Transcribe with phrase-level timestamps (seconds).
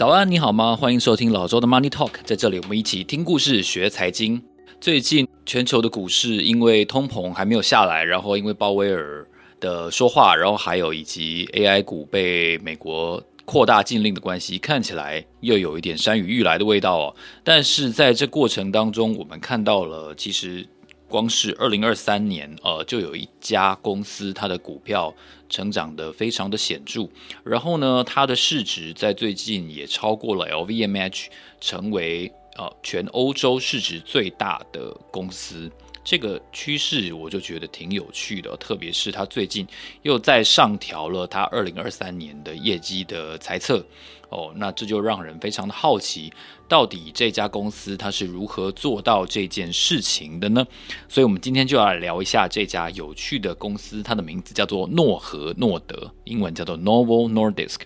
[0.00, 0.74] 早安，你好吗？
[0.74, 4.42] 欢迎收听老周的 Money Talk，在这里我们一起听故事学财经。
[4.80, 9.28] 最近全球的股市因为通膨还没有下来，然后因为鲍威尔
[9.60, 17.14] 的说话，然后还有以及 AI 股被美国扩大禁令的关系，看起来又有一点山雨欲来的味道哦。
[17.44, 20.66] 但是在这过程当中，我们看到了其实。
[21.10, 25.12] 光是二零二三年，呃，就有一家公司，它的股票
[25.48, 27.08] 成长得非常的显著。
[27.42, 31.26] 然后呢，它的市值在最近也超过了 LVMH，
[31.60, 35.68] 成为呃全欧洲市值最大的公司。
[36.02, 39.66] 这个趋势我就觉得挺有趣的，特别是它最近
[40.02, 43.84] 又再上调了它二零二三年的业绩的猜测。
[44.30, 46.32] 哦，那这就让人非常的好奇，
[46.68, 50.64] 到底这家公司它是如何做到这件事情的呢？
[51.08, 57.80] 所以，我们今天就要来聊一下这家有趣的公司，它的名字叫做诺和诺德，英文叫做 Novo Nordisk。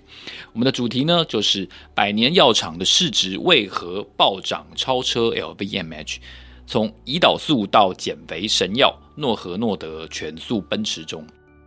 [0.53, 6.19] 我们的主题呢，就是百年药厂的市值为何暴涨超车 LVMH？
[6.67, 11.27] 从胰岛素到减肥神药，诺和诺德全速奔驰中。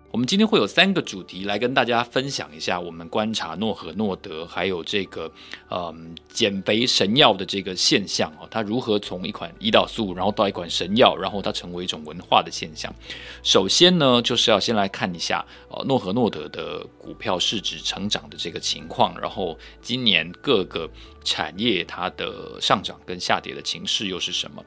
[0.09, 5.29] 我们今天会有三个主题来跟大家分享一下，我们观察诺和诺德还有这个
[5.69, 12.93] 嗯减肥神药的这个现象哦，它如何从一款胰岛素，然后到一款神药，然后它成为一种文化的现象。
[13.43, 20.89] 首先呢，就是要先来看一下呃诺和诺德的股票市值成长的这个情况，然后今年各个
[21.25, 24.63] 产业它的上涨跟下跌的情势又是什么？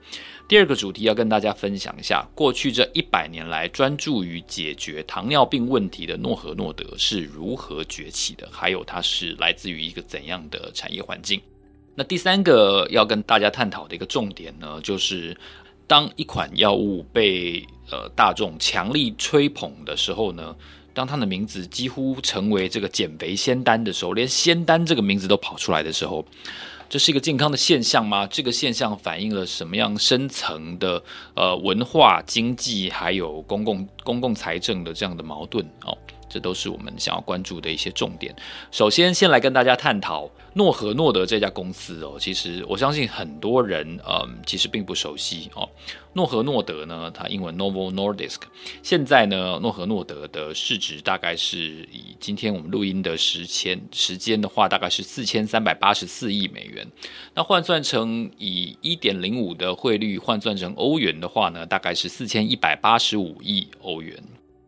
[0.50, 11.40] 第二个主题要跟大家分享一下，过去这一百年来专注于解决糖尿病问题的诺和诺德是如何崛起的，还有它是来自于一个怎样的产业环境。
[11.94, 15.36] 那第三个要跟大家探讨的一个重点呢，就是
[15.86, 20.56] 当一款药物被呃大众强力吹捧的时候呢，
[20.92, 26.26] 当它的名字几乎成为这个减肥仙丹的时候，连仙丹这个名字都跑出来的时候。
[26.90, 28.26] 这是一个健康的现象吗？
[28.26, 31.00] 这个现象反映了什么样深层的
[31.34, 35.96] 呃文化、经济还有公共公共财政的这样的矛盾哦？
[36.30, 38.34] 这都是我们想要关注的一些重点。
[38.70, 42.16] 首先，先来跟大家探讨诺和诺德这家公司哦。
[42.18, 45.68] 其实我相信很多人嗯，其实并不熟悉哦。
[46.12, 48.40] 诺和诺德呢，它英文 Novo Nordisk。
[48.82, 51.58] 现在呢，诺和诺德的市值大概是
[51.92, 56.86] 以今天我们录音的时间时间的话，大概是四千三百八十四亿美元。
[57.34, 64.20] 那换算成以一点零五的汇率换算成欧元的话呢，大概是四千一百八十五亿欧元。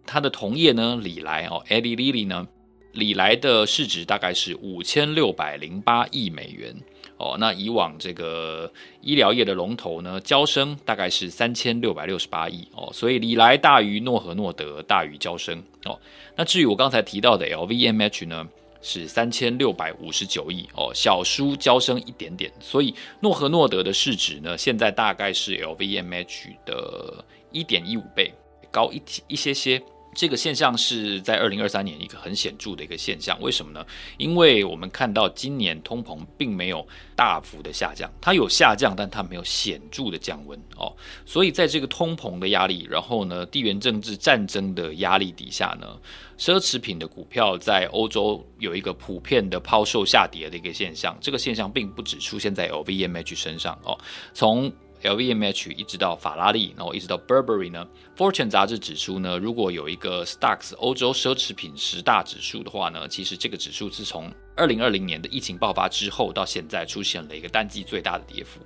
[0.05, 2.47] 它的同业呢，礼来哦，Eli Lilly 呢，
[2.93, 6.75] 礼来的市值大概是五千六百零八亿美元
[7.17, 7.37] 哦。
[7.39, 8.71] 那以往这个
[9.01, 12.91] 医疗业的龙头呢，交生大概是三千六百六十八亿哦。
[12.93, 15.99] 所以礼来大于诺和诺德，大于交生哦。
[16.37, 18.47] 那至于我刚才提到的 LVMH 呢，
[18.83, 22.53] 是三千六百五十九亿哦，小输交生一点点。
[22.61, 28.33] 所以诺和诺德的市值呢，现在大概是 LVMH 的一点一五倍，
[28.73, 29.81] 高一一些些。
[30.15, 33.83] 这个现象是在二零二三年一个很显著的一个现象，为什么呢？
[34.19, 40.95] 因为我们看到今年通膨并没有大幅的下降，它有下降，但它没有显著的降温哦。
[41.25, 45.99] 所以在这个通膨的压力，然后呢，地缘政治战争的压力底下呢，
[46.39, 51.17] 奢侈品的股票在欧洲有一个普遍的抛售下跌的一个现象。
[51.23, 53.99] 这个现象并不只出现在 LVMH 身上哦，
[54.35, 54.71] 从
[55.03, 57.87] LVMH 一直到法拉利，然后一直到 Burberry 呢
[58.17, 68.61] ？Fortune 杂志指出呢，如果有一个 Stocks 欧洲奢侈品十大指数的话呢，其实这个指数自从二零二零年的疫情爆发之后到现在出现了一个单季最大的跌幅。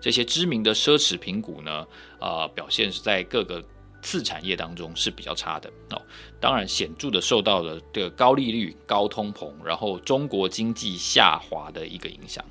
[0.00, 1.86] 这些知名的奢侈品股呢，
[2.20, 3.62] 呃，表现是在各个
[4.00, 6.00] 次产业当中是比较差的哦。
[6.40, 12.42] 当然，显著的受到了这个高利率、高通膨，然后中国经济下滑的一个影响。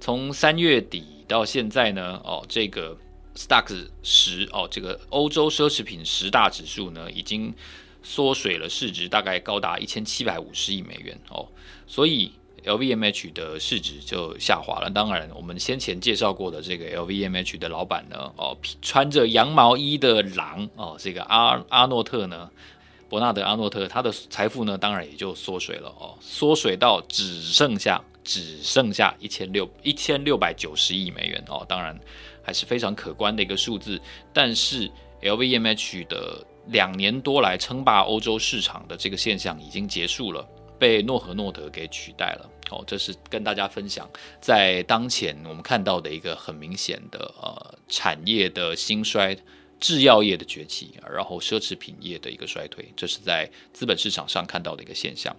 [0.00, 1.04] 从三月底。
[1.30, 2.98] 到现在呢，哦，这个
[3.36, 7.54] Stocks 十哦，这个欧洲奢侈品十大指数呢，已经
[8.02, 11.46] 缩水了市值，大概高达一千七百五十亿美元哦，
[11.86, 12.32] 所以
[12.64, 14.90] LVMH 的市值就下滑了。
[14.90, 22.50] 当然，我们先前介绍过的这个 LVMH 的老板呢，哦，穿着羊毛衣的狼哦，这个阿阿诺特呢，
[23.08, 28.02] 伯纳德阿诺特，他的财富呢，当然也就缩水了哦，缩水到只剩下。
[28.22, 31.98] 只剩下一千六一千六百九十亿美元哦，当然
[32.42, 34.00] 还是非常可观的一个数字。
[34.32, 34.90] 但是
[35.22, 40.46] LVMH 的两年多来称霸欧洲市场的这个现象已经结束了，
[40.78, 42.84] 被诺和诺德给取代了哦。
[42.86, 44.08] 这是跟大家分享，
[44.40, 49.36] 在当前我们看到的一个很明显的呃产业的兴衰。
[49.80, 55.34] 制药业的崛起，然后奢侈品业的一个衰退，这是在资本市场上看到的一个现象。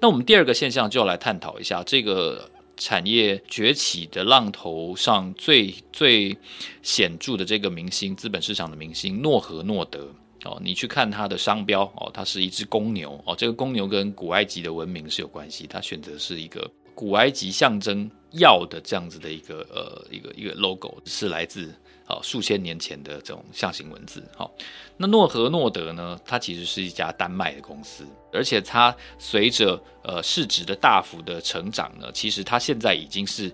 [0.00, 6.36] 那我们第二个现象就要来探讨一下，这个产业崛起的浪头上最最
[6.82, 10.08] 显著的这个明星，资本市场的明星诺和诺德
[10.44, 21.72] 哦，你去看它的商标哦，它是一只公牛哦，这个公牛跟古埃及的文明是有关系，它选择是一个古埃及象征药的这样子的一个呃一个一个 logo，是来自。
[22.04, 24.22] 啊，数千年前的这种象形文字。
[24.36, 24.52] 好，
[24.96, 26.18] 那诺和诺德呢？
[26.26, 33.50] 它其实是一家丹麦的公司，而且它随着呃市值的大幅的成长呢，其实它现在已经是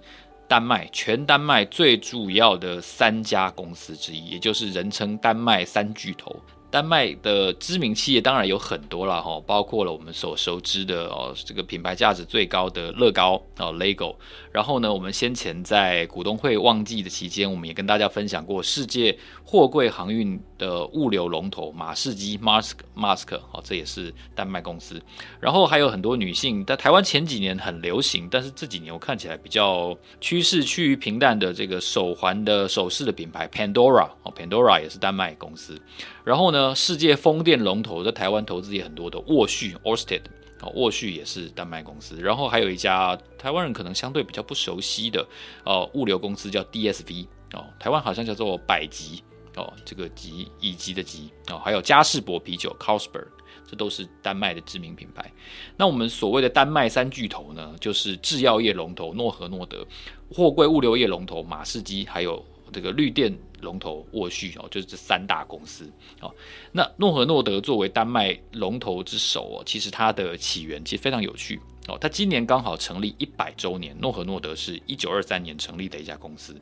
[0.48, 6.34] 丹麦全丹麦最主要的三家公司之一，也就是人称丹麦三巨头。
[6.70, 14.16] 丹麦的知名企业当然有很多了哈，包括了我们所熟知的哦，这个品牌价值最高的乐高哦，LEGO。
[14.52, 25.00] 然后呢，我们先前在股东会旺季的期间，我们也跟大家分享过世界货柜航运的物流龙头马士基 （Mask Mask） 哦，这也是丹麦公司。
[25.40, 35.80] 然后还有很多女性，在台湾前几年很流行，但是这几年我看起来比较趋势趋于平淡的这个手环的首饰的品牌 Pandora 哦，Pandora 也是丹麦公司。
[36.24, 40.22] 然后呢，世界风电龙头在台湾投资也很多的沃旭 Orsted
[40.60, 42.16] 哦，沃旭也是丹麦公司。
[42.20, 45.26] 然后还有一家台湾人可能相对比较不熟悉的
[45.64, 49.22] 哦物流公司叫 DSV 哦，台湾好像叫做百吉
[49.56, 53.28] 哦，这个吉乙级的吉哦，还有嘉士伯啤酒 Carlsberg，
[53.66, 55.32] 这都是丹麦的知名品牌。
[55.76, 59.86] 那我们所谓的丹麦三巨头呢，就是制药业龙头诺和诺德、
[60.32, 63.36] 货柜物流业龙头马士基，还有这个绿电。
[63.60, 66.32] 龙头沃旭哦，就是这三大公司哦。
[66.70, 71.98] 那诺和诺德作为丹麦龙头之首哦，其实它的起源其实非常有趣哦。
[72.00, 73.98] 它今年刚好成立一百周年。
[73.98, 76.54] 诺和诺德是一九二三年成立的一家公司，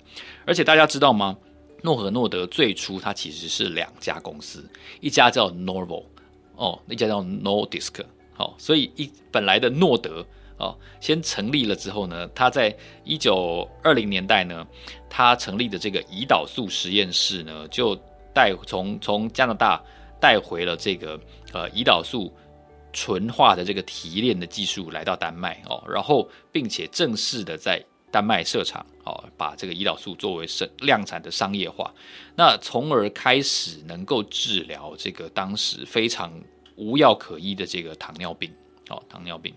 [0.47, 1.37] 而且大家知道吗？
[1.83, 4.67] 诺和诺德最初它其实是两家公司，
[5.03, 6.03] 一家叫 Novo
[6.55, 8.03] 哦，一家叫 Nordisk
[8.39, 8.55] 哦。
[8.57, 10.27] 所以一本来的诺德。
[10.59, 12.75] 哦，先成立了之后呢，他在
[13.05, 14.67] 一九二零年代呢，
[15.09, 17.95] 他成立的这个胰岛素实验室呢，就
[18.33, 19.83] 带从从加拿大
[20.21, 21.21] 带回了这个
[21.53, 22.33] 呃胰岛素
[22.93, 31.93] 纯化的这个提炼的技术来到丹麦哦，然后并且正式的在丹麦设厂哦，把这个胰岛素作为生量产的商业化，
[32.35, 36.33] 那从而开始能够治疗这个当时非常
[36.77, 38.51] 无药可医的这个糖尿病。
[38.89, 39.55] 哦，糖尿病。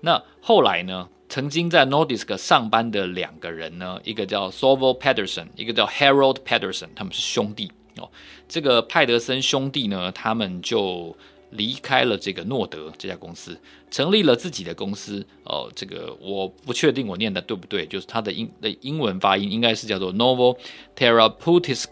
[0.00, 1.08] 那后来呢？
[1.32, 8.10] 曾经在 Nordisk 上班的两个人呢，一个叫 Thorvald Pedersen，一个叫 Harold Pedersen，他们是兄弟哦。
[8.48, 11.16] 这个派德森兄弟呢，他们就
[11.50, 13.56] 离开了这个诺德这家公司，
[13.92, 15.24] 成立了自己的公司。
[15.44, 20.58] 哦，这个我不确定我念的对不对，就是它的英的英文发音应该是叫做 Novo
[20.96, 21.90] Therapeutisk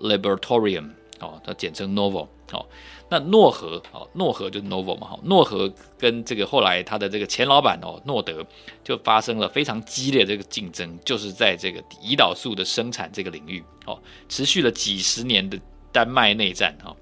[0.00, 0.90] Laboratorium。
[1.20, 2.26] 哦，它简称 Novo。
[2.52, 2.66] 哦。
[3.08, 8.44] 那诺和哦，诺和就是 Novo 嘛，哈，诺和跟这个后来他的这个前老板哦，诺德
[8.84, 15.58] 就发生了非常激烈的这个竞争，就是在这个胰岛素的生产这个领域哦，持续了几十年的
[15.92, 16.94] 丹麦内战哈，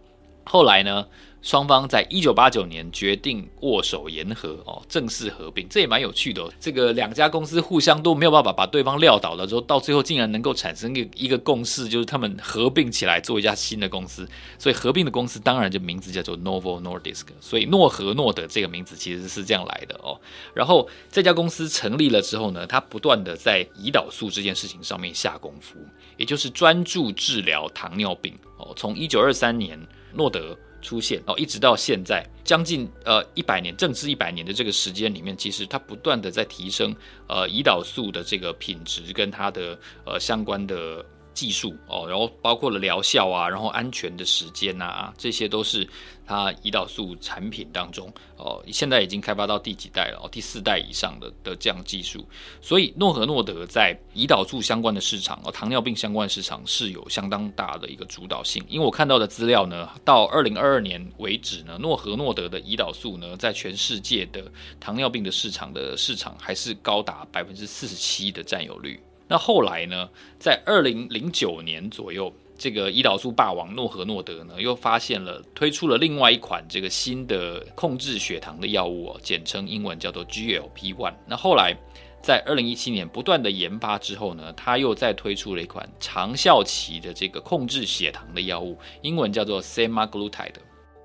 [0.45, 1.07] 后来呢，
[1.41, 6.43] 双方在一九八九年决定握手言和哦，正式合并，这也蛮有趣的。
[6.59, 14.29] 这个两家公司互相都没有办法把对方撂倒了之后，到最后竟然能够产生一个一个共识，就是他们合并起来做一家新的公司。
[14.59, 17.27] 所以合并的公司当然就名字叫做 Novo Nordisk。
[17.41, 20.21] 所以诺和诺德这个名字其实是这样来的哦。
[20.53, 25.79] 然后这家公司成立了之后呢，它不断的在胰岛素这件事情上面下功夫，
[26.17, 28.73] 也就是专注治疗糖尿病哦。
[28.75, 29.81] 从一九二三年，
[30.13, 30.59] 诺德。
[30.81, 36.95] 出现哦，一直到现在将近呃一百年，正式一百年的这个时间里面，其实它不断的在提升
[37.29, 41.05] 呃胰岛素的这个品质跟它的呃相关的。
[41.39, 45.89] 技术哦，然后包括了疗效啊，然后安全的时间、啊，这些都是
[46.27, 50.19] 它胰岛素产品当中哦，现在已经开发到第几代了？
[50.21, 52.27] 哦，第四代以上的的这样技术，
[52.61, 58.61] 所以诺和诺德在胰岛素相关的市场哦，糖尿病相关的市场是有相当大的一个主导性。
[58.69, 69.01] 因为我看到的资料呢，到二零二二年为止呢，诺和诺德的胰岛素呢，在全世界的糖尿病的市场的市场还是高达百分之四十七的占有率。
[69.29, 70.09] 那后来呢，
[70.39, 81.13] 在二零零九年左右，这个胰岛素霸王诺和诺德呢，又发现了推出了另外一款这个新的控制血糖的药物哦，简称英文叫做 GLP-1。
[81.27, 81.77] 那后来
[82.23, 90.55] 在二零一七年不断的研发之后呢，他又再推出了一款长效期的这个控制血糖的药物，英文叫做 Semaglutide，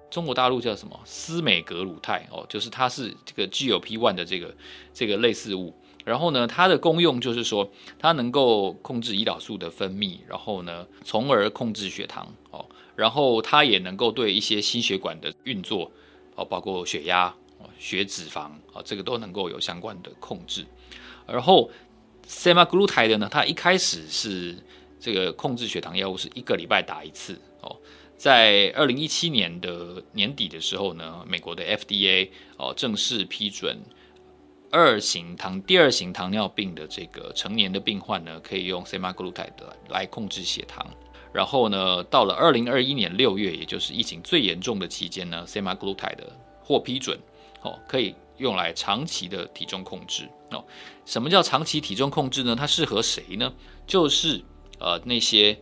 [0.09, 0.97] 中国大陆叫什么？
[1.03, 4.55] 司美格鲁肽哦，就是它是这个 GLP-1 的这个
[4.93, 5.75] 这个类似物。
[6.05, 12.65] 然后呢，它的功用就是说，它能够控制胰岛素的分泌，然后呢，从而控制血糖哦。
[12.95, 15.91] 然后它也能够对一些心血管的运作
[16.35, 17.33] 哦，包括血压、
[17.79, 20.65] 血脂肪啊，这个都能够有相关的控制。
[21.25, 21.71] 然后
[22.27, 24.55] semaglutide 呢，它一开始是
[24.99, 27.75] 这个控制血糖药物，是一个礼拜打一次哦。
[28.15, 33.81] 在二零一七年的年底的时候呢，美国的 FDA 哦正式批准
[34.73, 39.51] 二型糖第二型糖尿病的这个成年的病患呢，可以用 semaglutide
[39.87, 40.83] 来控制血糖。
[41.31, 46.25] 然后呢，到了二零二一年六月，也就是疫情最严重的期间呢，semaglutide
[46.63, 47.19] 获批准
[47.61, 50.65] 哦，可以用来长期的体重控制哦。
[51.05, 52.55] 什么叫长期体重控制呢？
[52.55, 53.53] 它适合谁呢？
[53.85, 54.43] 就是
[54.79, 55.55] 呃那些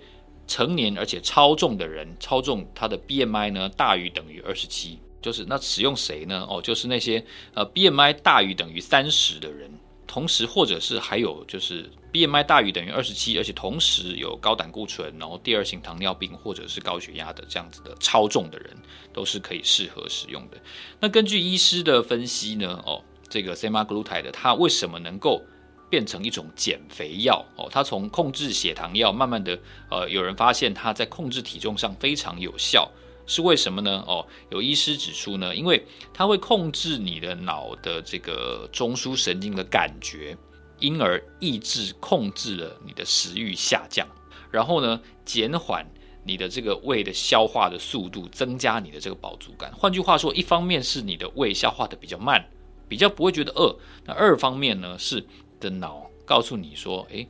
[0.47, 6.45] 成年而且超重的人，超重他的 BMI 呢大于等于二十七，就是那使用谁呢？
[6.49, 7.23] 哦，就是那些
[7.53, 9.71] 呃 BMI 大于等于三十的人，
[10.07, 18.75] 同时或者是还有就是 BMI 大于等于二十七，而且同时有高胆固醇，然后第二型糖尿病或者是高血压的这样子的超重的人，
[19.13, 20.57] 都是可以适合使用的。
[20.99, 23.03] 那根据医师的分析呢，哦。
[23.33, 25.41] 这个 semaglutide 它为什么能够
[25.89, 27.45] 变成一种减肥药？
[27.55, 29.57] 哦，它从控制血糖药慢慢的，
[29.89, 32.91] 呃，有人发现它在控制体重上非常有效，
[33.31, 34.03] 是为什么呢？
[34.05, 35.83] 哦，有医师指出呢，因为
[36.13, 40.37] 它会控制你的脑的这个中枢神经的感觉，
[40.79, 44.05] 因而抑制控制了你的食欲下降，
[44.51, 45.85] 然后呢，减缓
[46.25, 49.73] 你的这个胃的消化的速度，增加你的这个饱足感。
[49.73, 52.45] 换句话说，一方面是你的胃消化的比较慢。
[52.89, 53.73] 比较不会觉得饿。
[54.03, 55.25] 那二方面呢，是
[55.61, 57.25] 的脑告诉你说，诶，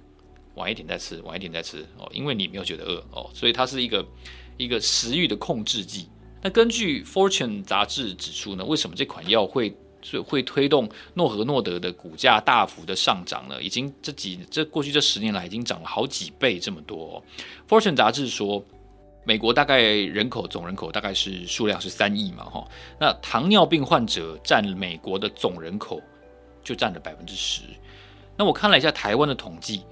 [0.55, 4.03] 晚一点再吃，晚一点再吃哦，因为你没有觉得饿哦，所以它是一个
[4.63, 6.07] 一个食欲的控制剂。
[6.41, 9.75] 那根据 Fortune 杂志指出呢，为什么这款药会
[10.25, 13.61] 会推动诺和诺德的股价大幅的上涨呢？
[13.61, 17.23] 已经这几这过去这十年来已经涨了好几倍这么多。
[17.67, 18.63] Fortune 杂志说。
[19.23, 22.67] 美国大概人口总人口大概是数量是三亿嘛，哈，
[22.99, 26.01] 那糖尿病患者占美国的总人口
[26.63, 27.61] 就占了百分之十。
[28.35, 29.83] 那我看了一下台湾的统计，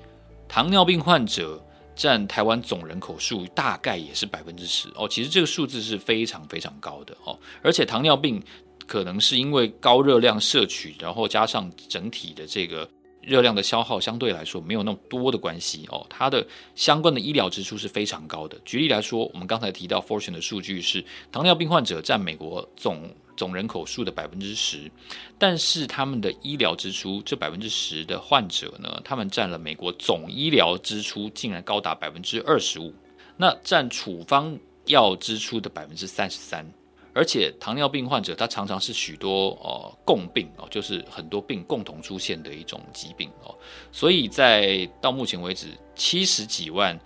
[0.47, 1.63] 糖尿病患者
[2.00, 5.06] 占台湾总人口数大概也是百分之十哦。
[5.08, 8.41] 其实这个数字是非常非常高的哦，而且糖尿病
[8.88, 12.89] 可能是因为高热量摄取，然后加上整体的这个。
[13.22, 18.58] 热量的消耗相对来说没有那么多的关系哦，它的相关的医疗支出是非常高的。
[18.63, 24.91] 举例来说，我们刚才提到 Fortune 的数据是糖尿病患者占美国总总人口数的百分之十，
[25.38, 32.93] 但是他们的医疗支出这百分之十的患者呢，他们占了美国总医疗支出竟然高达百分之二十五，
[33.38, 36.69] 那占处方药支出的百分之三十三。
[37.13, 43.55] 而且糖尿病患者，他常常是许多呃共病哦，就是很多病共同出现的一种疾病哦。
[43.89, 46.98] 所以在到目前为止，七十几万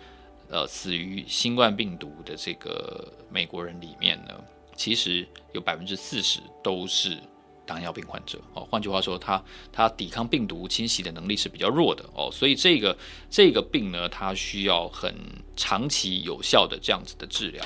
[0.50, 4.34] 呃死于新冠病毒的这个美国人里面呢，
[4.75, 7.18] 其实有百分之四十都是。
[7.65, 12.98] 糖尿病患者哦，换句话说，他他抵抗病毒侵袭的能力是比较弱的哦，所以这个
[13.30, 15.15] 这个病呢，它需要很
[15.56, 17.63] 长期有效的这样子的治疗。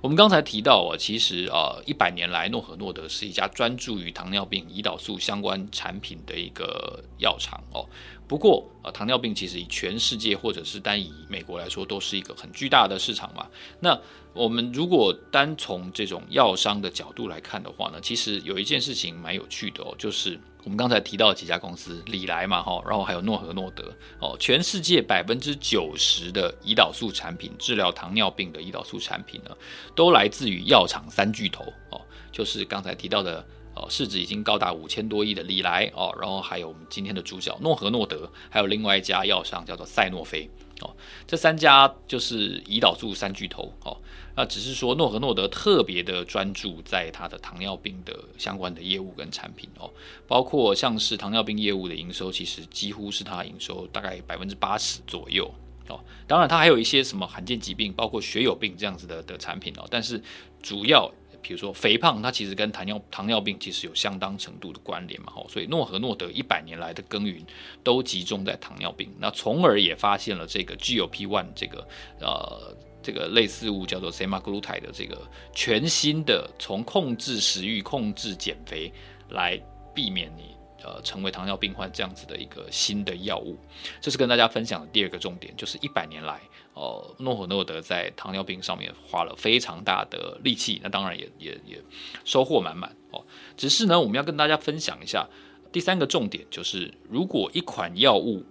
[0.00, 7.84] 我们刚才提到啊，其实啊，一百年来诺和诺德是一家专注于糖尿病胰岛素相关产品的一个药厂哦。
[8.30, 13.44] 不过啊，糖尿病其实以全世界或者是单以美国来说，都是一个很巨大的市场嘛。
[13.80, 14.00] 那
[14.32, 29.50] 我们如果单从这种药商的角度来看的话呢，其实有一件事情蛮有趣的哦，就是我们刚才提到几家公司，礼来嘛哈，然后还有诺和诺德哦，全世界百分之九十的胰岛素产品，治疗糖尿病的胰岛素产品呢，
[29.96, 40.48] 都来自于药厂三巨头哦，就是刚才提到的哦，市值已经高达五千多亿的礼来哦，然后还有我们今天的主角诺和诺德，还有另外一家药商叫做赛诺菲。
[40.80, 40.96] 哦，
[41.26, 43.96] 这三家就是胰岛素三巨头哦。
[44.34, 49.90] 那只是说诺和诺德特别的专注在它的糖尿病的相关的业务跟产品哦，
[50.26, 55.52] 包括像是糖尿病业务的营收，其实几乎是它营收大概百分之八十左右
[55.88, 56.00] 哦。
[56.26, 60.22] 当然，它还有一些什么罕见疾病，包括血友病这样子的的产品哦，但是
[60.62, 61.12] 主要。
[61.42, 67.44] 比如说肥胖，它其实跟糖尿糖尿病其实有相当程度的关联嘛，吼，所以诺和诺德一百年来的耕耘
[67.82, 71.88] 都集中在糖尿病，那从而也发现了这个 GLP-1 这个
[72.20, 75.20] 呃这个类似物叫做 semaglutide 的这个
[75.54, 78.92] 全新的从控制食欲、控制减肥
[79.30, 79.60] 来
[79.94, 80.56] 避免你。
[80.82, 83.54] 呃，成为糖尿病患这样子的一个新的药物，
[84.00, 86.40] 这是跟大家分享的第二个重点，就是一百年来，
[86.74, 91.82] 呃，诺和诺德在糖尿病上面花了非常大的力气，那当然也也也
[92.24, 93.24] 收获满满哦。
[93.56, 95.28] 只是呢，我们要跟大家分享一下
[95.72, 98.44] 第三个重点，就是如果一款药物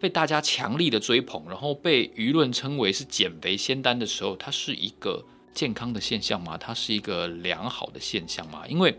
[0.00, 6.56] 被大家强力的追捧，然后被舆论称为是减肥仙丹的时候，它是一个健康的现象吗？
[6.56, 8.64] 它是一个良好的现象吗？
[8.68, 8.96] 因为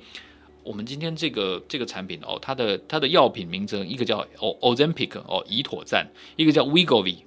[0.61, 7.19] 我们今天这个这个产品哦，它的它的药品名称一个叫 Ozempic 哦，胰妥赞，一个叫 Wegovy，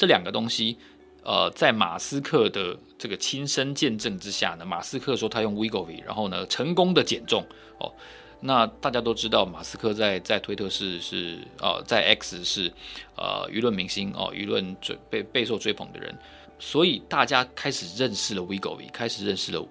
[0.00, 0.78] 这两个东西，
[1.22, 7.44] 呃，在马斯克的这个亲身见证之下呢，马斯克说他用 Wegovy，然后呢成功的减重
[7.78, 7.92] 哦。
[8.40, 12.72] 那大家都知道，马斯克在在推特是是呃，在 X 是
[13.14, 16.18] 呃舆论明星哦，舆论追被备受追捧的人，
[16.58, 19.62] 所以大家开始认识了 Wegovy，开始认识了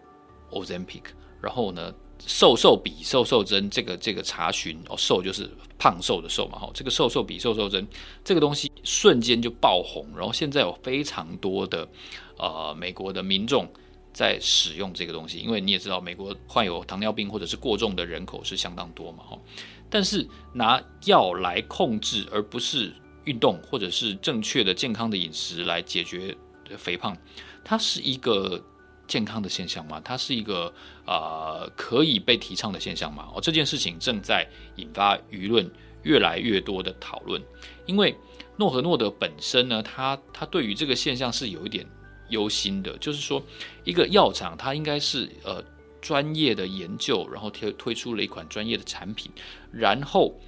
[0.51, 1.05] Ozempic，
[1.41, 1.91] 然后呢，
[2.25, 7.88] 瘦瘦比瘦瘦针这个这个查询哦，瘦就是胖瘦的瘦嘛，哈，这个瘦瘦比瘦瘦针
[8.23, 11.88] 这个东西瞬间就爆红，然后现在有非常多的
[12.38, 13.67] 呃美国的民众。
[14.11, 19.38] 在使用这个东西，因为你也知道，美国患有糖尿病或者是过重的人口是相当多嘛，哈。
[19.88, 22.91] 但是拿药来控制，而不是
[23.25, 26.35] 运动或者是正确的健康的饮食来解决
[26.75, 27.15] 肥胖，
[27.63, 28.61] 它是一个
[29.10, 30.01] 健康的现象吗？
[30.06, 30.74] 它是一个、
[31.06, 33.28] 呃、可以被提倡的现象吗？
[33.36, 34.48] 哦，这件事情正在
[34.78, 35.70] 引发舆论
[36.04, 37.44] 越来越多的讨论，
[37.86, 38.16] 因为
[38.56, 41.86] 诺和诺德本身呢，它它对于这个现象是有一点。
[42.30, 43.42] 忧心的，就是说，
[43.84, 45.63] 一个药厂它应该是呃
[46.00, 49.32] 专业的研究，然后推推出了一款专业的产品，
[49.72, 50.39] 然后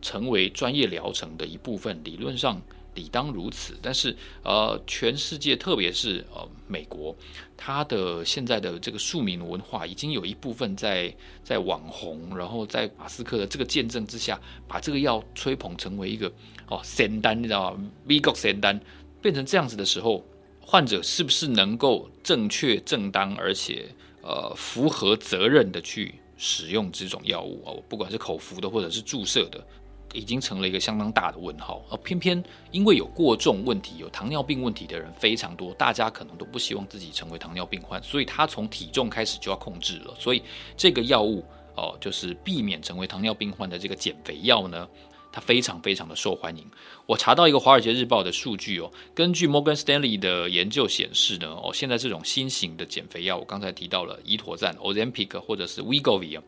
[0.00, 2.62] 成为专业疗程的一部分，理论上
[2.98, 3.74] 理当如此。
[3.80, 7.16] 但是呃，全世界特别是呃美国，
[7.56, 11.14] 它的现在的这个庶民文化已经有一部分在
[11.44, 16.30] 在网红，然后在马斯克的这个见证之下，把这个药吹捧成为一个
[16.68, 17.90] 哦仙丹，你知道吗？
[18.04, 18.80] 美国仙丹
[19.22, 20.24] 变成这样子的时候。
[20.70, 23.88] 患者是不是能够正确、正当，而且
[24.20, 27.82] 呃符合责任的去使用这种药物哦？
[27.88, 29.66] 不管是口服的或者是注射的，
[30.12, 31.82] 已经成了一个相当大的问号。
[31.90, 40.14] 而偏偏因为有过重问题、有糖尿病问题的人非常多，大家可能都不希望自己成为糖尿病患，所以他从体重开始就要控制了。
[40.18, 40.42] 所以
[40.76, 41.44] 这个药物
[41.76, 44.88] 哦，就是避免成为糖尿病患的这个减肥药呢。
[45.30, 46.66] 它非常非常的受欢迎。
[47.04, 56.40] 我查到一个《华尔街日报》的数据哦，根据 Morgan Stanley 的研究显示呢，哦，现在这种新型的减肥药，我刚才提到了胰妥赞 Ozempic 或者是 Wegovy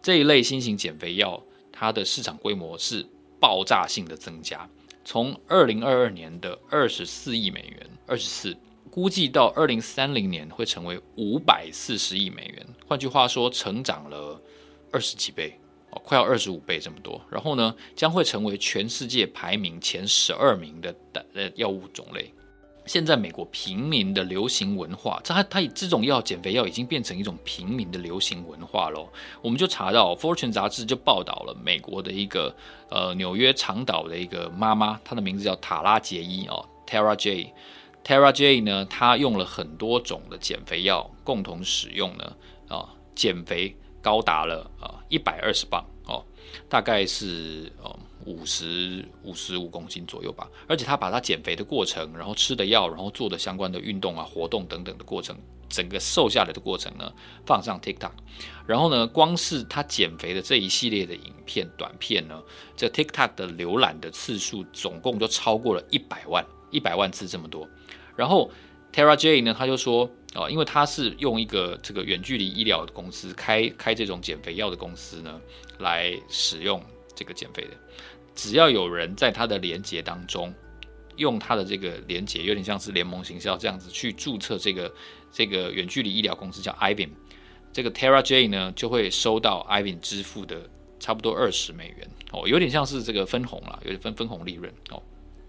[0.00, 1.40] 这一类新型减肥药，
[1.76, 3.04] 它的市场规模是
[3.40, 4.68] 爆炸性的增加，
[5.04, 8.56] 从二零二二年的二十四亿美元，二十四，
[8.92, 12.64] 估计到二零三零年会成为五百四十亿美元。
[12.86, 14.40] 换句话说，成长了
[14.92, 15.58] 二十几倍。
[15.90, 22.32] 哦快要二十五倍这么多，然后呢，将会成为全世界排名前十二名的的药物种类。
[22.86, 29.08] 现在美国平民的流行文化，它它这种药减肥药已经变成一种平民的流行文化喽。
[29.42, 32.54] 我们就查到《Fortune》杂志就报道了美国的一个
[32.90, 37.52] 呃纽约长岛的一个妈妈，她的名字叫塔拉杰伊哦，Tara J。
[38.04, 42.36] Tara J 呢，她用了很多种的减肥药共同使用呢
[42.68, 43.74] 啊减肥。
[44.04, 46.24] 高达了啊一百二十磅哦，
[46.68, 50.48] 大概是呃五十五十五公斤左右吧。
[50.66, 55.36] 而且他把他减肥的过程，然后吃的药，然后做的相关的运动啊、活动等等的过程，
[55.68, 57.12] 整个瘦下来的过程呢，
[57.46, 58.12] 放上 TikTok。
[58.66, 62.42] 然后呢，光是他减肥的这一系列的影片短片呢，
[62.76, 67.68] 这 TikTok 的浏览的次数总共就超过了一百万，一百万次这么多。
[68.16, 68.50] 然后
[68.94, 70.10] Tara J 呢，他就说。
[70.36, 75.40] 哦，因为他是用一个这个远距离医疗的公司开开这种减肥药的公司呢，
[75.78, 76.82] 来使用
[77.14, 77.70] 这个减肥的。
[78.34, 80.52] 只要有人在他的连结当中
[81.14, 84.92] 用他的这个连结，有点像是联盟行销这样子去注册这个
[85.30, 87.10] 这个远距离医疗公司叫 Ivan，
[87.72, 95.00] 这个 Tara J 呢就会收到 Ivan 支付的差不多二十美元哦，有点像是这个分红啦，有点分分红利润哦。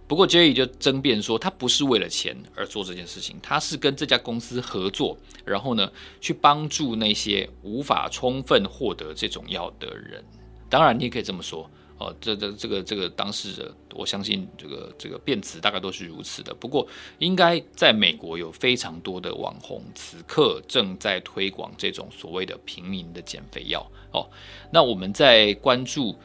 [0.08, 5.92] 不过，Jerry 就争辩说，他不是为了钱而做这件事情，他是跟这家公司合作，然后呢，
[6.22, 10.24] 去帮助那些无法充分获得这种药的人。
[10.70, 16.54] 当然，你也可以这么说，哦，这这这个这个当事者，我相信这个这个辩词大概都是如此的。
[16.54, 16.88] 不过，
[17.18, 23.84] 应该在美国有非常多的网红，此刻正在推广这种所谓的平民的减肥药。
[24.12, 24.30] 哦，
[24.72, 26.16] 那我们在关注。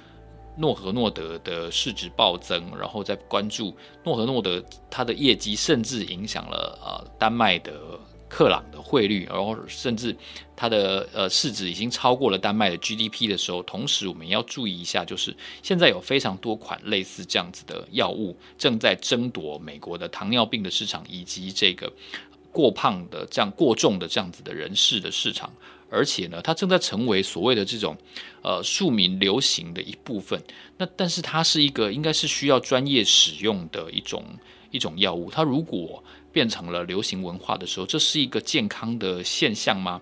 [0.61, 7.73] 诺和诺德的市值暴增，然后再关注诺和诺德它的业绩，甚至影响了呃丹麦的
[8.29, 10.15] 克朗的汇率，然后甚至
[10.55, 21.91] 它的呃市值已经超过了丹麦的 GDP 的时候，同时我们要注意一下，就是现在有非常多款类似这样子的药物正在争夺美国的糖尿病的市场，以及这个
[22.53, 25.51] 过胖的这样过重的这样子的人士的市场。
[25.91, 27.97] 而且呢，它正在成为所谓的这种，
[28.43, 30.41] 呃，庶民流行的一部分。
[30.79, 34.25] 那但是它是一个应该是需要专业使用的一种
[34.71, 35.31] 一种药物。
[35.31, 40.01] 它如果变成了流行文化的时候，这是一个健康的现象吗？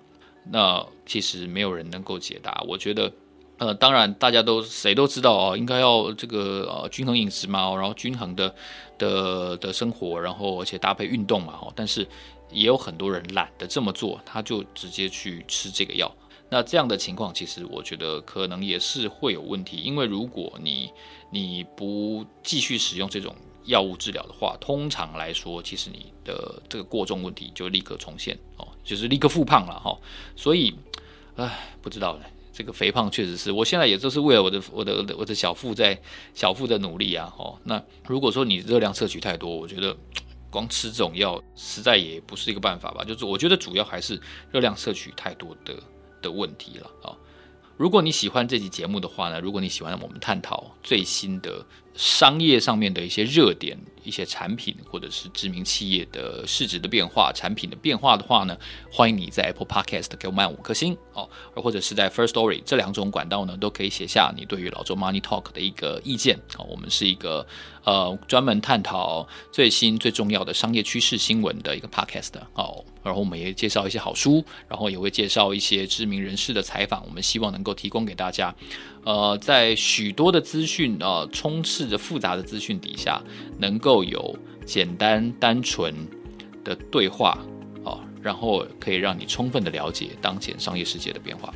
[0.51, 2.62] 那其实没有人能够解答。
[2.66, 3.12] 我觉得，
[3.59, 8.55] 呃，当然大家都谁都知道哦，应该要这个呃均衡饮食嘛，然后均衡的
[8.98, 12.07] 的的生活，然后而且搭配运动嘛，哦，但是
[12.50, 16.14] 也有很多人懒得这么做，他就直接去吃这个药。
[16.50, 20.90] 那这样的情况，其实我觉得可能也是会有问题，因为如果你
[21.30, 29.94] 你不继续使用这种药物治疗的话，通常来说，其实你的这个过重问题就立刻重现哦，就是立刻复胖了哈。
[30.37, 30.74] 所以，
[31.37, 36.00] 唉，不知道呢，这个肥胖确实是我现在也就是为了我的我的我的小腹在
[36.32, 37.30] 小腹的努力啊。
[37.37, 39.94] 哦，那如果说你热量摄取太多，我觉得
[40.50, 43.04] 光吃这种药实在也不是一个办法吧。
[43.04, 45.74] 就是我觉得主要还是热量摄取太多的。
[46.20, 47.14] 的问题了啊！
[47.76, 51.64] 如果你喜欢这期节目的话呢，如果你喜欢我们探讨最新的
[51.98, 58.56] 商业上面的一些热点、一些产品或者是知名企业的市值的变化、产品的变化的话呢，
[58.88, 66.62] 欢迎你在 Apple Podcast 给我们五颗星哦，而或者是在 Firstory 这两种管道呢，都可以写下你对于老周 Money Talk 的一个意见啊。
[66.70, 67.44] 我们是一个
[67.82, 72.84] 呃专门探讨最新最重要的商业趋势新闻的一个 Podcast 哦。
[73.02, 77.04] 然后我们也介绍一些好书，然后也会介绍一些知名人士的采访。
[77.06, 78.54] 我们希望能够提供给大家，
[79.08, 83.22] 呃，在许多的资讯呃充斥着复杂的资讯底下，
[83.56, 85.94] 能够有简单单纯
[86.62, 87.38] 的对话
[87.84, 91.50] 哦，然后可以让你充分的了解当前商业世界的变化。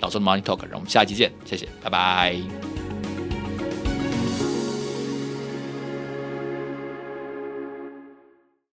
[0.00, 2.83] 老周 Money Talk，让我们下期见，谢谢，拜拜。